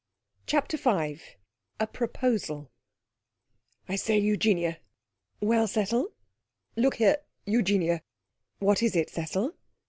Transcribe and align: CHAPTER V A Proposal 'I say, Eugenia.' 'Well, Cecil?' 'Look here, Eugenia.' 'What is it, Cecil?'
CHAPTER 0.47 0.77
V 0.77 1.21
A 1.79 1.85
Proposal 1.85 2.71
'I 3.87 3.95
say, 3.97 4.17
Eugenia.' 4.17 4.79
'Well, 5.41 5.67
Cecil?' 5.67 6.11
'Look 6.75 6.95
here, 6.95 7.17
Eugenia.' 7.45 8.01
'What 8.57 8.81
is 8.81 8.95
it, 8.95 9.11
Cecil?' 9.11 9.53